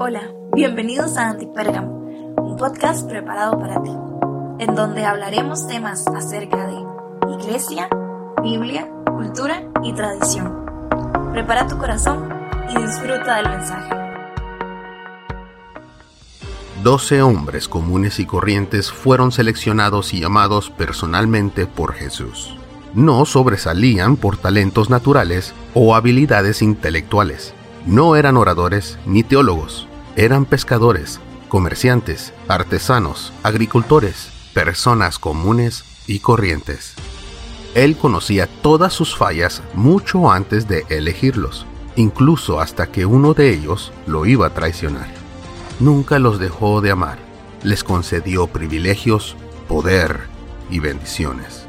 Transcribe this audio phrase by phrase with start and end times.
[0.00, 1.90] Hola, bienvenidos a Antipérgamo,
[2.36, 3.90] un podcast preparado para ti,
[4.60, 7.88] en donde hablaremos temas acerca de iglesia,
[8.40, 10.64] Biblia, cultura y tradición.
[11.32, 12.28] Prepara tu corazón
[12.70, 13.90] y disfruta del mensaje.
[16.84, 22.56] Doce hombres comunes y corrientes fueron seleccionados y llamados personalmente por Jesús.
[22.94, 27.52] No sobresalían por talentos naturales o habilidades intelectuales.
[27.84, 29.87] No eran oradores ni teólogos,
[30.18, 36.94] eran pescadores, comerciantes, artesanos, agricultores, personas comunes y corrientes.
[37.76, 43.92] Él conocía todas sus fallas mucho antes de elegirlos, incluso hasta que uno de ellos
[44.08, 45.06] lo iba a traicionar.
[45.78, 47.18] Nunca los dejó de amar,
[47.62, 49.36] les concedió privilegios,
[49.68, 50.22] poder
[50.68, 51.62] y bendiciones.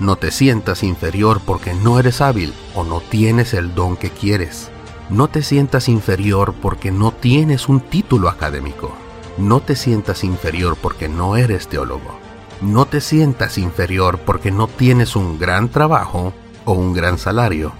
[0.00, 4.71] No te sientas inferior porque no eres hábil o no tienes el don que quieres.
[5.12, 8.96] No te sientas inferior porque no tienes un título académico.
[9.36, 12.18] No te sientas inferior porque no eres teólogo.
[12.62, 16.32] No te sientas inferior porque no tienes un gran trabajo
[16.64, 17.74] o un gran salario.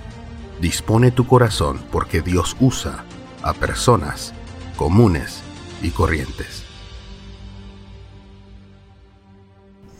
[0.60, 3.02] Dispone tu corazón porque Dios usa
[3.40, 4.34] a personas
[4.76, 5.40] comunes
[5.80, 6.64] y corrientes.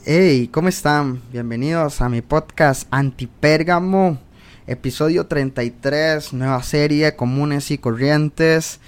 [0.05, 1.19] Hey, ¿cómo están?
[1.31, 4.19] Bienvenidos a mi podcast Antipérgamo
[4.67, 8.79] episodio 33, nueva serie, comunes y corrientes.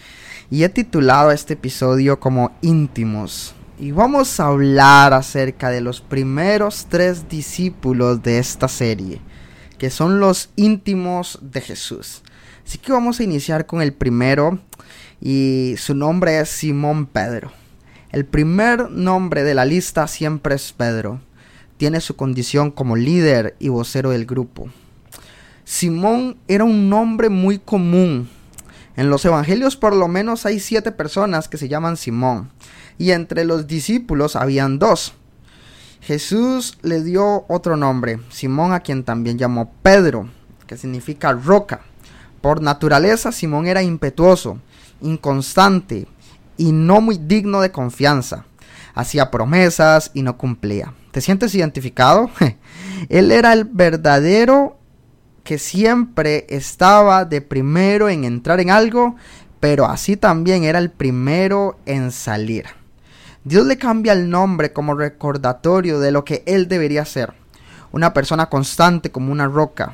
[0.50, 3.56] Y he titulado este episodio como íntimos.
[3.78, 9.20] Y vamos a hablar acerca de los primeros tres discípulos de esta serie,
[9.78, 12.23] que son los íntimos de Jesús.
[12.66, 14.60] Así que vamos a iniciar con el primero
[15.20, 17.52] y su nombre es Simón Pedro.
[18.12, 21.20] El primer nombre de la lista siempre es Pedro.
[21.78, 24.70] Tiene su condición como líder y vocero del grupo.
[25.66, 28.30] Simón era un nombre muy común.
[28.95, 32.52] En los evangelios por lo menos hay siete personas que se llaman Simón.
[32.99, 35.13] Y entre los discípulos habían dos.
[36.02, 40.30] Jesús le dio otro nombre, Simón a quien también llamó Pedro,
[40.67, 41.81] que significa roca.
[42.42, 44.59] Por naturaleza Simón era impetuoso,
[45.02, 46.08] inconstante
[46.58, 48.45] y no muy digno de confianza.
[48.93, 50.93] Hacía promesas y no cumplía.
[51.09, 52.30] ¿Te sientes identificado?
[53.09, 54.77] Él era el verdadero
[55.45, 59.16] que siempre estaba de primero en entrar en algo,
[59.60, 62.66] pero así también era el primero en salir.
[63.44, 67.34] Dios le cambia el nombre como recordatorio de lo que él debería ser.
[67.92, 69.94] Una persona constante como una roca.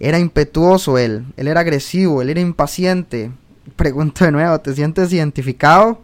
[0.00, 3.30] Era impetuoso él, él era agresivo, él era impaciente.
[3.76, 6.02] Pregunto de nuevo, ¿te sientes identificado?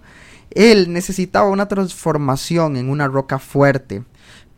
[0.52, 4.04] Él necesitaba una transformación en una roca fuerte.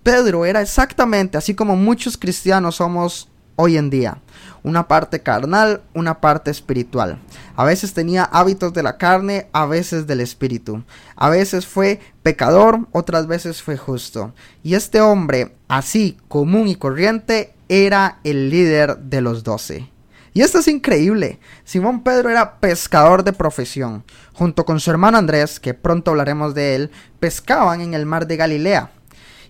[0.02, 4.18] Pedro era exactamente así como muchos cristianos somos hoy en día.
[4.62, 7.18] Una parte carnal, una parte espiritual.
[7.56, 10.84] A veces tenía hábitos de la carne, a veces del espíritu.
[11.16, 14.32] A veces fue pecador, otras veces fue justo.
[14.62, 19.90] Y este hombre, así común y corriente, era el líder de los doce.
[20.34, 21.38] Y esto es increíble.
[21.64, 24.04] Simón Pedro era pescador de profesión.
[24.32, 26.90] Junto con su hermano Andrés, que pronto hablaremos de él,
[27.20, 28.90] pescaban en el mar de Galilea.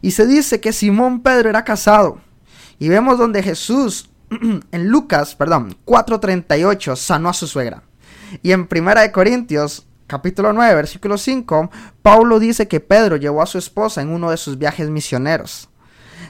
[0.00, 2.20] Y se dice que Simón Pedro era casado.
[2.82, 4.10] Y vemos donde Jesús
[4.72, 7.84] en Lucas, perdón, 4:38 sanó a su suegra.
[8.43, 11.70] Y en Primera de Corintios capítulo 9, versículo 5,
[12.03, 15.69] Pablo dice que Pedro llevó a su esposa en uno de sus viajes misioneros.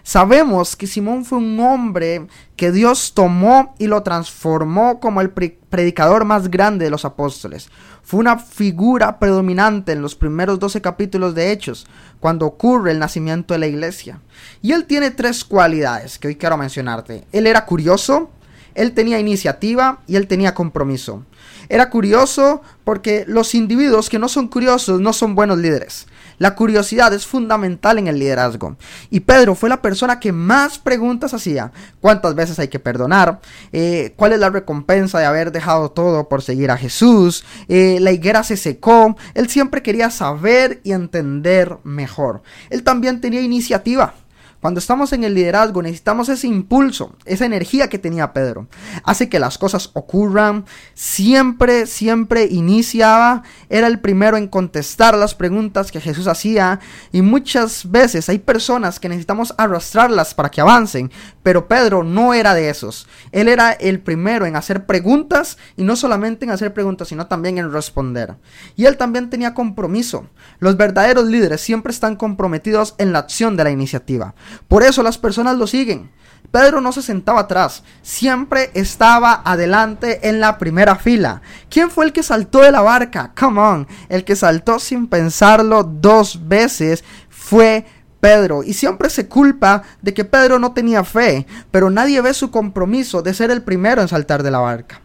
[0.04, 2.26] Sabemos que Simón fue un hombre
[2.56, 7.70] que Dios tomó y lo transformó como el predicador más grande de los apóstoles.
[8.02, 11.86] Fue una figura predominante en los primeros 12 capítulos de Hechos,
[12.18, 14.20] cuando ocurre el nacimiento de la iglesia.
[14.60, 17.24] Y él tiene tres cualidades que hoy quiero mencionarte.
[17.30, 18.30] Él era curioso,
[18.74, 21.24] él tenía iniciativa y él tenía compromiso.
[21.68, 26.06] Era curioso porque los individuos que no son curiosos no son buenos líderes.
[26.38, 28.76] La curiosidad es fundamental en el liderazgo.
[29.10, 31.72] Y Pedro fue la persona que más preguntas hacía.
[32.00, 33.40] ¿Cuántas veces hay que perdonar?
[33.72, 37.44] Eh, ¿Cuál es la recompensa de haber dejado todo por seguir a Jesús?
[37.68, 39.16] Eh, la higuera se secó.
[39.34, 42.42] Él siempre quería saber y entender mejor.
[42.70, 44.14] Él también tenía iniciativa.
[44.62, 48.68] Cuando estamos en el liderazgo necesitamos ese impulso, esa energía que tenía Pedro.
[49.02, 50.66] Hace que las cosas ocurran.
[50.94, 53.42] Siempre, siempre iniciaba.
[53.68, 56.78] Era el primero en contestar las preguntas que Jesús hacía.
[57.10, 61.10] Y muchas veces hay personas que necesitamos arrastrarlas para que avancen.
[61.42, 63.08] Pero Pedro no era de esos.
[63.32, 65.58] Él era el primero en hacer preguntas.
[65.76, 68.36] Y no solamente en hacer preguntas, sino también en responder.
[68.76, 70.28] Y él también tenía compromiso.
[70.60, 74.36] Los verdaderos líderes siempre están comprometidos en la acción de la iniciativa.
[74.68, 76.10] Por eso las personas lo siguen.
[76.50, 81.40] Pedro no se sentaba atrás, siempre estaba adelante en la primera fila.
[81.70, 83.32] ¿Quién fue el que saltó de la barca?
[83.38, 87.86] Come on, el que saltó sin pensarlo dos veces fue
[88.20, 88.62] Pedro.
[88.62, 93.22] Y siempre se culpa de que Pedro no tenía fe, pero nadie ve su compromiso
[93.22, 95.00] de ser el primero en saltar de la barca.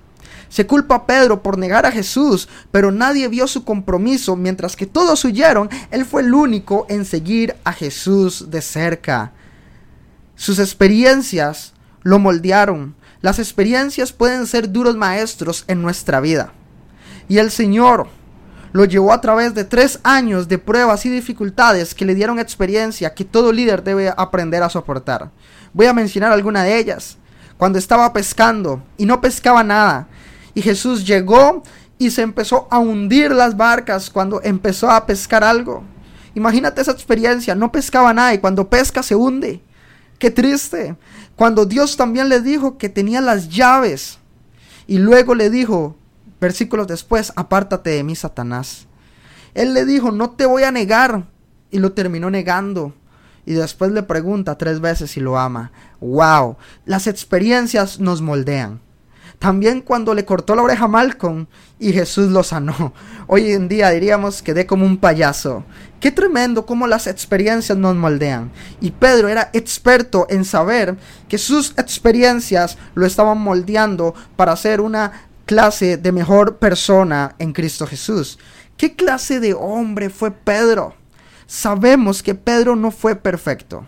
[0.50, 4.36] Se culpa a Pedro por negar a Jesús, pero nadie vio su compromiso.
[4.36, 9.34] Mientras que todos huyeron, él fue el único en seguir a Jesús de cerca.
[10.38, 11.74] Sus experiencias
[12.04, 12.96] lo moldearon.
[13.22, 16.54] Las experiencias pueden ser duros maestros en nuestra vida.
[17.28, 18.08] Y el Señor
[18.72, 23.16] lo llevó a través de tres años de pruebas y dificultades que le dieron experiencia
[23.16, 25.32] que todo líder debe aprender a soportar.
[25.74, 27.18] Voy a mencionar alguna de ellas.
[27.58, 30.08] Cuando estaba pescando y no pescaba nada,
[30.54, 31.64] y Jesús llegó
[31.98, 35.84] y se empezó a hundir las barcas cuando empezó a pescar algo.
[36.36, 39.64] Imagínate esa experiencia, no pescaba nada y cuando pesca se hunde.
[40.20, 40.96] Qué triste.
[41.36, 44.20] Cuando Dios también le dijo que tenía las llaves.
[44.88, 45.96] Y luego le dijo,
[46.40, 48.88] versículos después, apártate de mí, Satanás.
[49.54, 51.28] Él le dijo, no te voy a negar.
[51.70, 52.94] Y lo terminó negando.
[53.46, 55.72] Y después le pregunta tres veces si lo ama.
[56.00, 56.58] ¡Wow!
[56.86, 58.82] Las experiencias nos moldean.
[59.40, 61.46] También cuando le cortó la oreja a Malcolm
[61.80, 62.94] y Jesús lo sanó.
[63.28, 65.64] Hoy en día diríamos que de como un payaso.
[66.00, 68.52] Qué tremendo cómo las experiencias nos moldean.
[68.82, 70.98] Y Pedro era experto en saber
[71.28, 77.86] que sus experiencias lo estaban moldeando para ser una clase de mejor persona en Cristo
[77.86, 78.40] Jesús.
[78.76, 80.96] ¿Qué clase de hombre fue Pedro?
[81.46, 83.86] Sabemos que Pedro no fue perfecto.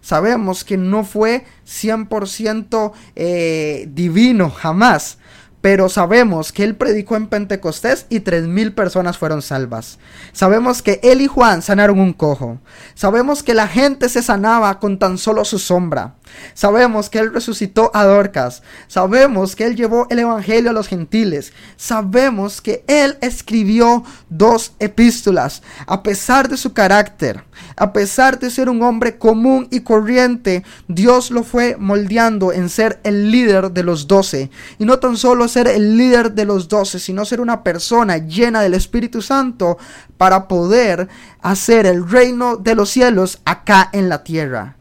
[0.00, 5.18] Sabemos que no fue 100% eh, divino jamás
[5.60, 9.98] pero sabemos que él predicó en Pentecostés y tres mil personas fueron salvas.
[10.32, 12.58] Sabemos que él y Juan sanaron un cojo.
[12.94, 16.14] Sabemos que la gente se sanaba con tan solo su sombra.
[16.54, 18.62] Sabemos que él resucitó a Dorcas.
[18.86, 21.52] Sabemos que él llevó el evangelio a los gentiles.
[21.76, 25.62] Sabemos que él escribió dos epístolas.
[25.86, 27.44] A pesar de su carácter,
[27.76, 33.00] a pesar de ser un hombre común y corriente, Dios lo fue moldeando en ser
[33.02, 34.50] el líder de los doce.
[34.78, 38.62] Y no tan solo ser el líder de los doce, sino ser una persona llena
[38.62, 39.76] del Espíritu Santo
[40.16, 41.08] para poder
[41.42, 44.76] hacer el reino de los cielos acá en la tierra.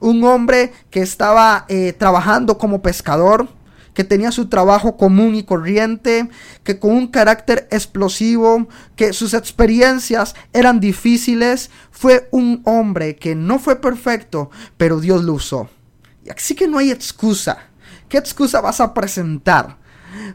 [0.00, 3.48] Un hombre que estaba eh, trabajando como pescador,
[3.94, 6.28] que tenía su trabajo común y corriente,
[6.64, 13.58] que con un carácter explosivo, que sus experiencias eran difíciles, fue un hombre que no
[13.58, 15.68] fue perfecto, pero Dios lo usó.
[16.24, 17.58] Y así que no hay excusa.
[18.08, 19.81] ¿Qué excusa vas a presentar?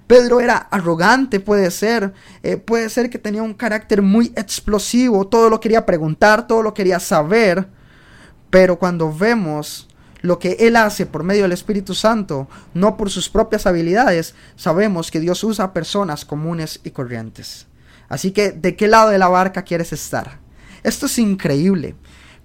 [0.08, 2.14] Pedro era arrogante, puede ser.
[2.44, 5.28] Eh, puede ser que tenía un carácter muy explosivo.
[5.28, 7.68] Todo lo quería preguntar, todo lo quería saber.
[8.50, 9.88] Pero cuando vemos
[10.22, 15.12] lo que Él hace por medio del Espíritu Santo, no por sus propias habilidades, sabemos
[15.12, 17.68] que Dios usa personas comunes y corrientes.
[18.10, 20.40] Así que, ¿de qué lado de la barca quieres estar?
[20.84, 21.96] Esto es increíble,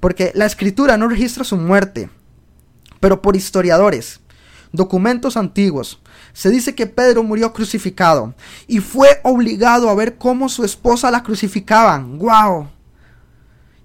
[0.00, 2.10] porque la escritura no registra su muerte,
[3.00, 4.20] pero por historiadores,
[4.72, 6.00] documentos antiguos,
[6.32, 8.34] se dice que Pedro murió crucificado
[8.66, 12.19] y fue obligado a ver cómo su esposa la crucificaban.
[12.19, 12.69] ¡Wow!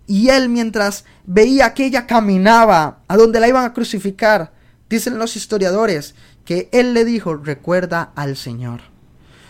[0.07, 4.53] Y él mientras veía que ella caminaba a donde la iban a crucificar,
[4.89, 8.79] dicen los historiadores que él le dijo, recuerda al Señor.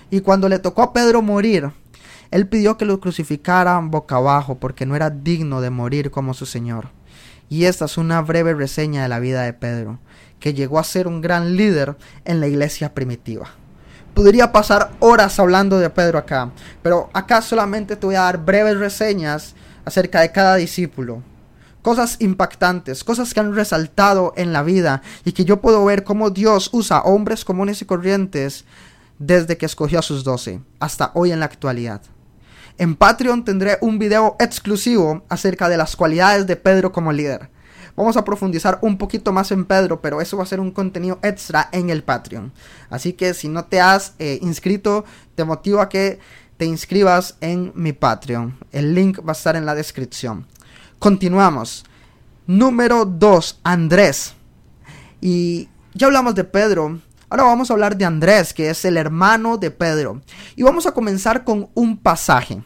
[0.09, 1.71] Y cuando le tocó a Pedro morir,
[2.31, 6.47] él pidió que lo crucificaran boca abajo porque no era digno de morir como su
[6.47, 6.89] Señor.
[7.49, 9.99] Y esta es una breve reseña de la vida de Pedro
[10.39, 13.49] que llegó a ser un gran líder en la iglesia primitiva.
[14.13, 16.51] Podría pasar horas hablando de Pedro acá,
[16.81, 19.53] pero acá solamente te voy a dar breves reseñas
[19.85, 21.21] acerca de cada discípulo.
[21.81, 26.31] Cosas impactantes, cosas que han resaltado en la vida y que yo puedo ver cómo
[26.31, 28.65] Dios usa hombres comunes y corrientes
[29.19, 32.01] desde que escogió a sus doce hasta hoy en la actualidad.
[32.77, 37.49] En Patreon tendré un video exclusivo acerca de las cualidades de Pedro como líder.
[37.97, 41.17] Vamos a profundizar un poquito más en Pedro, pero eso va a ser un contenido
[41.23, 42.53] extra en el Patreon.
[42.91, 46.19] Así que si no te has eh, inscrito, te motivo a que
[46.57, 48.55] te inscribas en mi Patreon.
[48.71, 50.45] El link va a estar en la descripción.
[50.99, 51.85] Continuamos.
[52.45, 54.35] Número 2, Andrés.
[55.19, 56.99] Y ya hablamos de Pedro.
[57.29, 60.21] Ahora vamos a hablar de Andrés, que es el hermano de Pedro.
[60.55, 62.61] Y vamos a comenzar con un pasaje.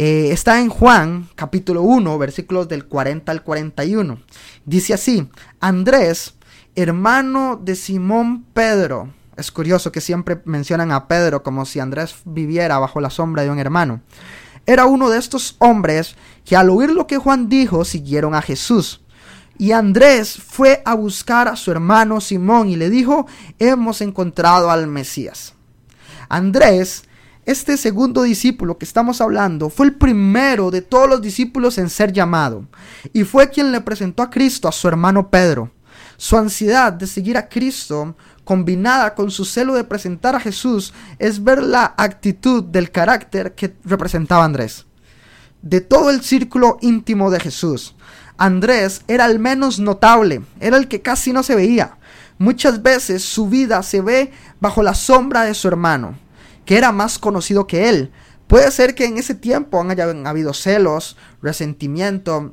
[0.00, 4.20] Eh, está en Juan capítulo 1, versículos del 40 al 41.
[4.64, 5.28] Dice así,
[5.58, 6.36] Andrés,
[6.76, 9.12] hermano de Simón Pedro.
[9.36, 13.50] Es curioso que siempre mencionan a Pedro como si Andrés viviera bajo la sombra de
[13.50, 14.00] un hermano.
[14.66, 16.14] Era uno de estos hombres
[16.44, 19.00] que al oír lo que Juan dijo siguieron a Jesús.
[19.58, 23.26] Y Andrés fue a buscar a su hermano Simón y le dijo,
[23.58, 25.54] hemos encontrado al Mesías.
[26.28, 27.07] Andrés,
[27.48, 32.12] este segundo discípulo que estamos hablando, fue el primero de todos los discípulos en ser
[32.12, 32.66] llamado
[33.14, 35.70] y fue quien le presentó a Cristo a su hermano Pedro.
[36.18, 38.14] Su ansiedad de seguir a Cristo,
[38.44, 43.74] combinada con su celo de presentar a Jesús, es ver la actitud del carácter que
[43.82, 44.84] representaba Andrés.
[45.62, 47.96] De todo el círculo íntimo de Jesús,
[48.36, 51.96] Andrés era el menos notable, era el que casi no se veía.
[52.36, 56.27] Muchas veces su vida se ve bajo la sombra de su hermano,
[56.68, 58.12] que era más conocido que él.
[58.46, 62.52] Puede ser que en ese tiempo han habido celos, resentimiento,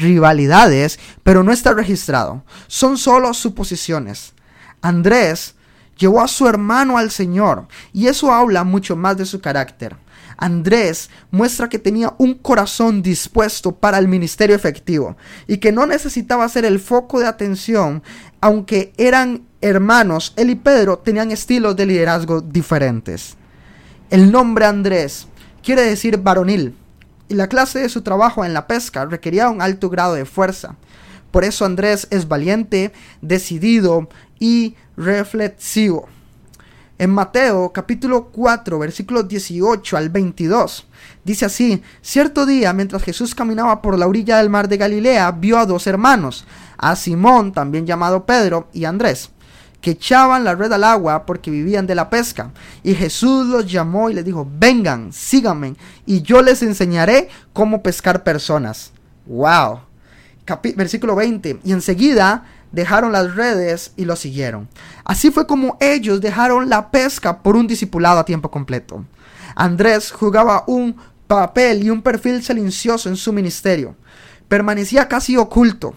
[0.00, 2.42] rivalidades, pero no está registrado.
[2.66, 4.32] Son solo suposiciones.
[4.82, 5.54] Andrés
[5.96, 9.96] llevó a su hermano al Señor y eso habla mucho más de su carácter.
[10.36, 15.16] Andrés muestra que tenía un corazón dispuesto para el ministerio efectivo
[15.46, 18.02] y que no necesitaba ser el foco de atención,
[18.40, 23.36] aunque eran hermanos, él y Pedro tenían estilos de liderazgo diferentes.
[24.10, 25.26] El nombre Andrés
[25.62, 26.76] quiere decir varonil
[27.28, 30.76] y la clase de su trabajo en la pesca requería un alto grado de fuerza.
[31.30, 36.08] Por eso Andrés es valiente, decidido y reflexivo.
[36.98, 40.86] En Mateo capítulo 4 versículos 18 al 22
[41.24, 45.58] dice así, cierto día mientras Jesús caminaba por la orilla del mar de Galilea vio
[45.58, 46.46] a dos hermanos,
[46.78, 49.28] a Simón también llamado Pedro y Andrés,
[49.82, 52.52] que echaban la red al agua porque vivían de la pesca.
[52.82, 55.76] Y Jesús los llamó y les dijo, vengan, síganme
[56.06, 58.92] y yo les enseñaré cómo pescar personas.
[59.26, 59.80] ¡Wow!
[60.76, 64.68] versículo 20, y enseguida dejaron las redes y lo siguieron.
[65.04, 69.04] Así fue como ellos dejaron la pesca por un discipulado a tiempo completo.
[69.54, 70.96] Andrés jugaba un
[71.26, 73.96] papel y un perfil silencioso en su ministerio.
[74.48, 75.94] Permanecía casi oculto.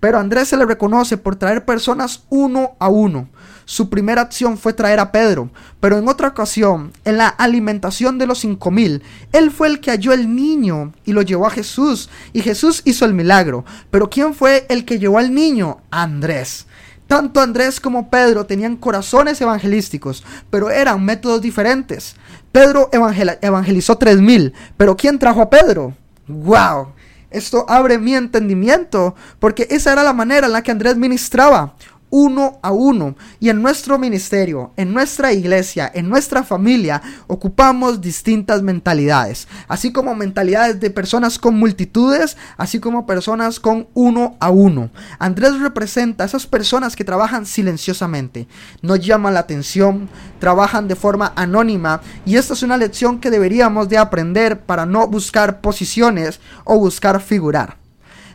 [0.00, 3.28] Pero Andrés se le reconoce por traer personas uno a uno,
[3.64, 8.26] su primera acción fue traer a Pedro, pero en otra ocasión, en la alimentación de
[8.26, 9.02] los cinco mil,
[9.32, 13.04] él fue el que halló el niño y lo llevó a Jesús, y Jesús hizo
[13.04, 13.64] el milagro.
[13.90, 15.78] Pero ¿quién fue el que llevó al niño?
[15.90, 16.66] Andrés.
[17.06, 22.16] Tanto Andrés como Pedro tenían corazones evangelísticos, pero eran métodos diferentes.
[22.50, 25.94] Pedro evangelizó tres mil, pero ¿quién trajo a Pedro?
[26.28, 26.92] ¡Wow!
[27.30, 31.74] Esto abre mi entendimiento, porque esa era la manera en la que Andrés ministraba
[32.14, 33.16] uno a uno.
[33.40, 39.48] Y en nuestro ministerio, en nuestra iglesia, en nuestra familia, ocupamos distintas mentalidades.
[39.66, 44.90] Así como mentalidades de personas con multitudes, así como personas con uno a uno.
[45.18, 48.46] Andrés representa a esas personas que trabajan silenciosamente,
[48.80, 52.00] no llaman la atención, trabajan de forma anónima.
[52.24, 57.20] Y esta es una lección que deberíamos de aprender para no buscar posiciones o buscar
[57.20, 57.78] figurar.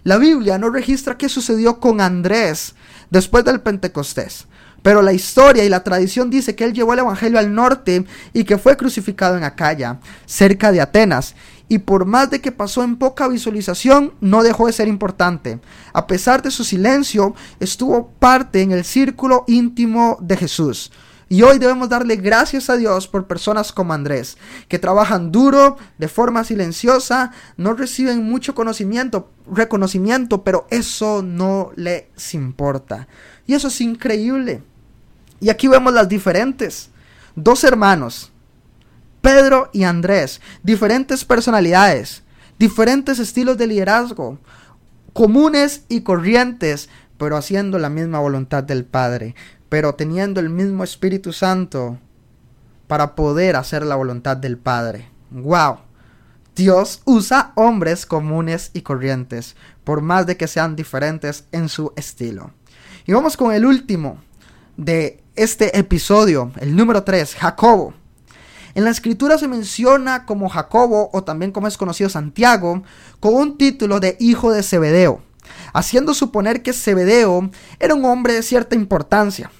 [0.03, 2.75] La Biblia no registra qué sucedió con Andrés
[3.09, 4.47] después del Pentecostés.
[4.81, 8.43] Pero la historia y la tradición dice que él llevó el Evangelio al norte y
[8.45, 11.35] que fue crucificado en Acaya, cerca de Atenas.
[11.67, 15.59] Y por más de que pasó en poca visualización, no dejó de ser importante.
[15.93, 20.91] A pesar de su silencio, estuvo parte en el círculo íntimo de Jesús.
[21.31, 24.35] Y hoy debemos darle gracias a Dios por personas como Andrés,
[24.67, 32.33] que trabajan duro, de forma silenciosa, no reciben mucho conocimiento, reconocimiento, pero eso no les
[32.33, 33.07] importa.
[33.45, 34.63] Y eso es increíble.
[35.39, 36.89] Y aquí vemos las diferentes.
[37.35, 38.31] Dos hermanos,
[39.21, 42.23] Pedro y Andrés, diferentes personalidades,
[42.57, 44.39] diferentes estilos de liderazgo,
[45.13, 49.35] comunes y corrientes, pero haciendo la misma voluntad del Padre
[49.69, 51.99] pero teniendo el mismo Espíritu Santo
[52.87, 55.09] para poder hacer la voluntad del Padre.
[55.29, 55.77] ¡Wow!
[56.55, 62.51] Dios usa hombres comunes y corrientes, por más de que sean diferentes en su estilo.
[63.05, 64.17] Y vamos con el último
[64.75, 67.93] de este episodio, el número 3, Jacobo.
[68.75, 72.83] En la escritura se menciona como Jacobo, o también como es conocido Santiago,
[73.19, 75.21] con un título de hijo de Zebedeo,
[75.73, 77.49] haciendo suponer que Zebedeo
[77.79, 79.51] era un hombre de cierta importancia.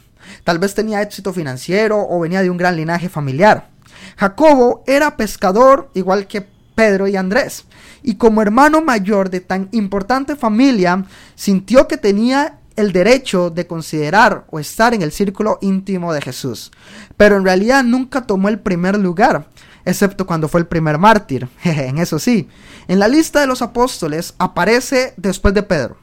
[0.44, 3.70] Tal vez tenía éxito financiero o venía de un gran linaje familiar.
[4.18, 6.46] Jacobo era pescador igual que
[6.76, 7.66] Pedro y Andrés,
[8.04, 11.04] y como hermano mayor de tan importante familia,
[11.36, 16.72] sintió que tenía el derecho de considerar o estar en el círculo íntimo de Jesús.
[17.18, 19.50] Pero en realidad nunca tomó el primer lugar,
[19.84, 21.50] excepto cuando fue el primer mártir.
[21.66, 22.48] en eso sí,
[22.88, 25.98] en la lista de los apóstoles aparece después de Pedro.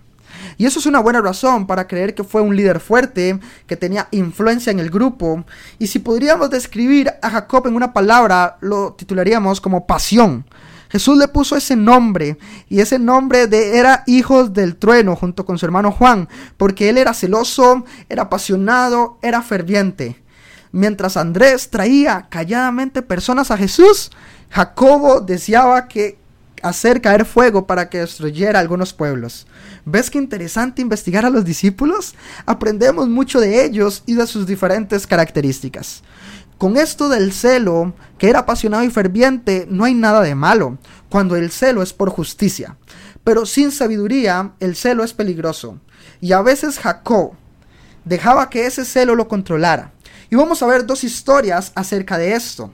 [0.57, 4.09] Y eso es una buena razón para creer que fue un líder fuerte, que tenía
[4.11, 5.45] influencia en el grupo.
[5.79, 10.45] Y si podríamos describir a Jacob en una palabra, lo titularíamos como pasión.
[10.89, 12.39] Jesús le puso ese nombre
[12.69, 16.99] y ese nombre de era hijos del trueno junto con su hermano Juan, porque él
[16.99, 20.23] era celoso, era apasionado, era ferviente.
[20.73, 24.11] Mientras Andrés traía calladamente personas a Jesús,
[24.51, 26.19] Jacobo deseaba que
[26.63, 29.47] hacer caer fuego para que destruyera algunos pueblos.
[29.85, 32.15] ¿Ves qué interesante investigar a los discípulos?
[32.45, 36.03] Aprendemos mucho de ellos y de sus diferentes características.
[36.59, 40.79] Con esto del celo, que era apasionado y ferviente, no hay nada de malo,
[41.11, 42.79] cuando el celo es por justicia.
[43.25, 45.81] Pero sin sabiduría, el celo es peligroso.
[46.21, 47.33] Y a veces Jacob
[48.05, 49.93] dejaba que ese celo lo controlara.
[50.31, 52.73] Y vamos a ver dos historias acerca de esto.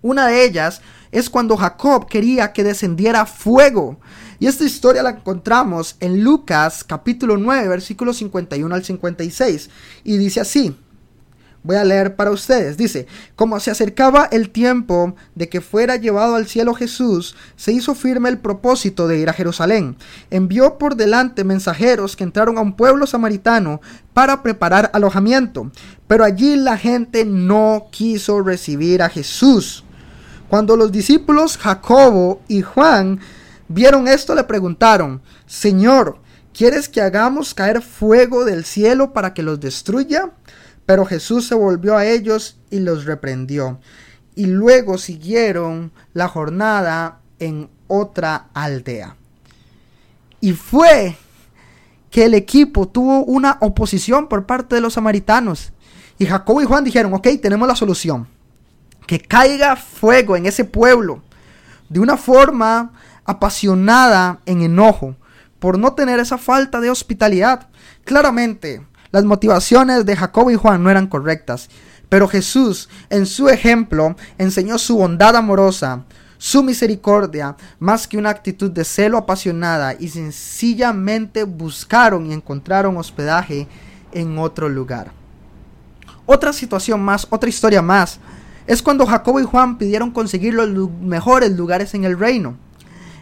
[0.00, 0.80] Una de ellas
[1.14, 4.00] es cuando Jacob quería que descendiera fuego.
[4.40, 9.70] Y esta historia la encontramos en Lucas capítulo 9, versículos 51 al 56.
[10.02, 10.76] Y dice así.
[11.62, 12.76] Voy a leer para ustedes.
[12.76, 13.06] Dice,
[13.36, 18.28] como se acercaba el tiempo de que fuera llevado al cielo Jesús, se hizo firme
[18.28, 19.96] el propósito de ir a Jerusalén.
[20.30, 23.80] Envió por delante mensajeros que entraron a un pueblo samaritano
[24.12, 25.70] para preparar alojamiento.
[26.06, 29.83] Pero allí la gente no quiso recibir a Jesús.
[30.48, 33.20] Cuando los discípulos Jacobo y Juan
[33.68, 36.18] vieron esto, le preguntaron, Señor,
[36.52, 40.32] ¿quieres que hagamos caer fuego del cielo para que los destruya?
[40.86, 43.80] Pero Jesús se volvió a ellos y los reprendió.
[44.34, 49.16] Y luego siguieron la jornada en otra aldea.
[50.40, 51.16] Y fue
[52.10, 55.72] que el equipo tuvo una oposición por parte de los samaritanos.
[56.18, 58.28] Y Jacobo y Juan dijeron, ok, tenemos la solución.
[59.06, 61.22] Que caiga fuego en ese pueblo
[61.88, 62.92] de una forma
[63.24, 65.16] apasionada en enojo
[65.58, 67.68] por no tener esa falta de hospitalidad.
[68.04, 71.70] Claramente, las motivaciones de Jacobo y Juan no eran correctas,
[72.08, 76.04] pero Jesús, en su ejemplo, enseñó su bondad amorosa,
[76.36, 83.66] su misericordia, más que una actitud de celo apasionada, y sencillamente buscaron y encontraron hospedaje
[84.12, 85.12] en otro lugar.
[86.26, 88.20] Otra situación más, otra historia más,
[88.66, 92.56] es cuando Jacobo y Juan pidieron conseguir los mejores lugares en el reino.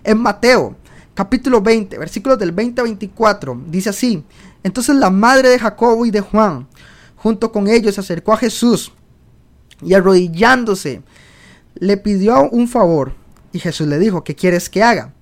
[0.05, 0.77] En Mateo,
[1.15, 4.25] capítulo 20, versículos del 20 a 24, dice así,
[4.63, 6.69] entonces la madre de Jacobo y de Juan,
[7.17, 8.93] junto con ellos, se acercó a Jesús
[9.83, 11.03] y arrodillándose,
[11.75, 13.15] le pidió un favor.
[13.53, 15.13] Y Jesús le dijo, ¿qué quieres que haga?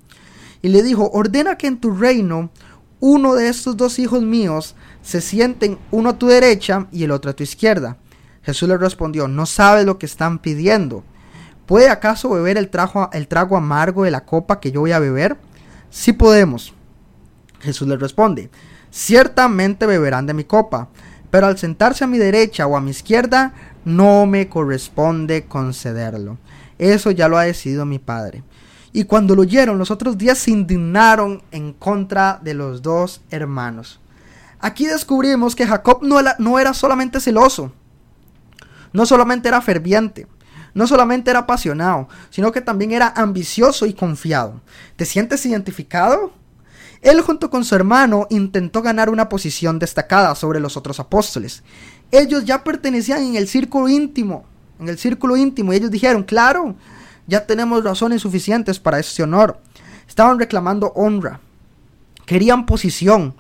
[0.62, 2.50] Y le dijo, ordena que en tu reino
[3.00, 7.30] uno de estos dos hijos míos se sienten uno a tu derecha y el otro
[7.30, 7.96] a tu izquierda.
[8.50, 11.04] Jesús le respondió, no sabes lo que están pidiendo.
[11.66, 15.36] ¿Puede acaso beber el trago, amargo de la copa que yo voy a beber?
[15.88, 16.74] Sí podemos.
[17.60, 18.50] Jesús le responde,
[18.90, 20.88] Ciertamente beberán de mi copa,
[21.30, 26.36] pero al sentarse a mi derecha o a mi izquierda, no me corresponde concederlo.
[26.76, 28.42] Eso ya lo ha decidido mi padre.
[28.92, 34.00] Y cuando lo oyeron, los otros días se indignaron en contra de los dos hermanos.
[34.58, 37.72] Aquí descubrimos que Jacob no era solamente celoso,
[38.92, 40.26] no solamente era ferviente,
[40.74, 44.60] no solamente era apasionado, sino que también era ambicioso y confiado.
[44.96, 46.32] ¿Te sientes identificado?
[47.02, 51.62] Él junto con su hermano intentó ganar una posición destacada sobre los otros apóstoles.
[52.10, 54.44] Ellos ya pertenecían en el círculo íntimo,
[54.78, 56.76] en el círculo íntimo, y ellos dijeron, claro,
[57.26, 59.58] ya tenemos razones suficientes para este honor.
[60.08, 61.40] Estaban reclamando honra,
[62.26, 63.34] querían posición,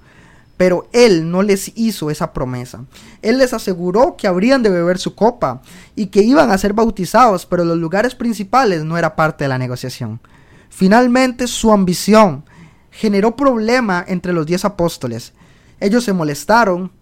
[0.60, 2.84] pero él no les hizo esa promesa.
[3.22, 5.62] Él les aseguró que habrían de beber su copa
[5.96, 9.56] y que iban a ser bautizados, pero los lugares principales no era parte de la
[9.56, 10.20] negociación.
[10.68, 12.44] Finalmente su ambición
[12.90, 15.32] generó problema entre los diez apóstoles.
[15.80, 16.92] Ellos se molestaron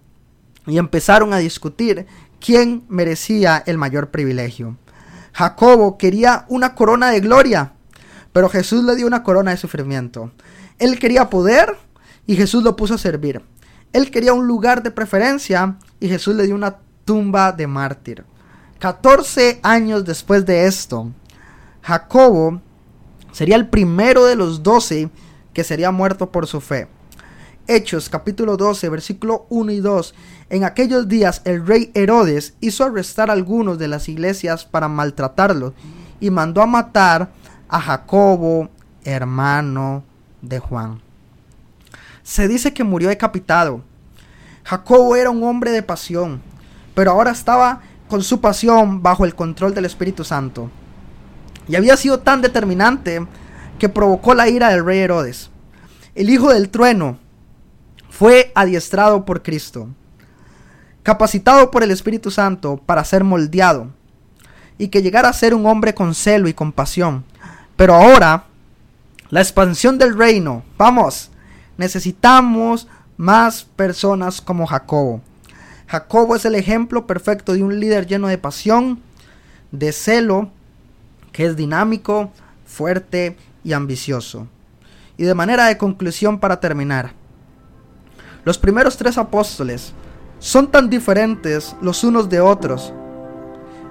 [0.65, 2.07] y empezaron a discutir
[2.39, 4.77] quién merecía el mayor privilegio.
[5.33, 7.73] Jacobo quería una corona de gloria,
[8.33, 10.31] pero Jesús le dio una corona de sufrimiento.
[10.79, 11.77] Él quería poder
[12.29, 13.43] y Jesús lo puso a servir.
[13.93, 18.25] Él quería un lugar de preferencia y Jesús le dio una tumba de mártir.
[18.79, 21.11] 14 años después de esto,
[21.81, 22.61] Jacobo
[23.33, 25.09] sería el primero de los doce
[25.55, 26.87] que sería muerto por su fe.
[27.67, 30.15] Hechos capítulo 12 versículo 1 y 2.
[30.51, 35.73] En aquellos días el rey Herodes hizo arrestar a algunos de las iglesias para maltratarlos
[36.21, 37.31] y mandó a matar
[37.71, 38.69] a Jacobo,
[39.03, 40.05] hermano
[40.43, 41.08] de Juan.
[42.29, 43.83] Se dice que murió decapitado.
[44.63, 46.43] Jacobo era un hombre de pasión,
[46.95, 50.71] pero ahora estaba con su pasión bajo el control del Espíritu Santo.
[51.69, 53.27] Y había sido tan determinante
[53.79, 55.49] que provocó la ira del rey Herodes.
[56.15, 57.17] El hijo del trueno
[58.11, 59.89] fue adiestrado por Cristo,
[61.03, 63.89] capacitado por el Espíritu Santo para ser moldeado
[64.77, 67.25] y que llegara a ser un hombre con celo y compasión,
[67.75, 68.45] Pero ahora,
[69.31, 70.63] la expansión del reino.
[70.77, 71.31] Vamos,
[71.79, 72.87] necesitamos
[73.17, 75.23] más personas como Jacobo.
[75.87, 79.01] Jacobo es el ejemplo perfecto de un líder lleno de pasión,
[79.73, 80.51] de celo,
[81.33, 82.31] que es dinámico,
[82.67, 84.47] fuerte y ambicioso.
[85.17, 87.13] Y de manera de conclusión para terminar,
[88.45, 89.93] los primeros tres apóstoles
[90.39, 92.93] son tan diferentes los unos de otros.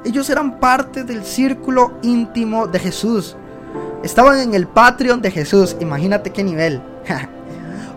[0.06, 3.36] Ellos eran parte del círculo íntimo de Jesús.
[4.04, 6.82] Estaban en el Patreon de Jesús, imagínate qué nivel.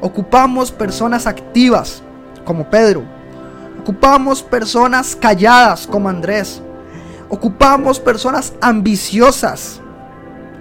[0.01, 2.03] Ocupamos personas activas,
[2.45, 3.03] como Pedro.
[3.81, 6.63] Ocupamos personas calladas, como Andrés.
[7.29, 9.81] Ocupamos personas ambiciosas,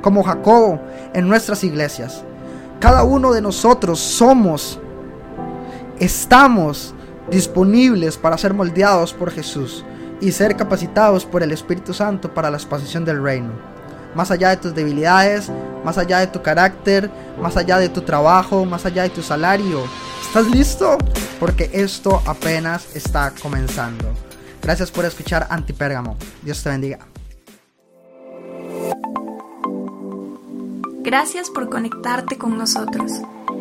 [0.02, 0.80] como Jacobo,
[1.14, 2.24] en nuestras iglesias.
[2.80, 4.80] Cada uno de nosotros somos,
[6.00, 6.94] estamos
[7.30, 9.86] disponibles para ser moldeados por Jesús
[10.22, 13.79] y ser capacitados por el Espíritu Santo para la expansión del reino.
[14.16, 15.50] Más allá de tus debilidades,
[15.84, 17.10] más allá de tu carácter,
[17.42, 19.84] más allá de tu trabajo, más allá de tu salario.
[20.22, 20.98] ¿Estás listo?
[21.40, 24.06] Porque esto apenas está comenzando.
[24.62, 26.18] Gracias por escuchar Antipérgamo.
[26.42, 27.00] Dios te bendiga.
[31.02, 33.12] Gracias por conectarte con nosotros.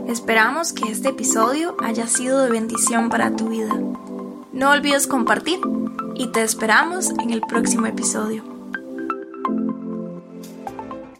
[0.08, 3.74] Esperamos que este episodio haya sido de bendición para tu vida.
[4.52, 5.60] No olvides compartir
[6.14, 8.57] y te esperamos en el próximo episodio.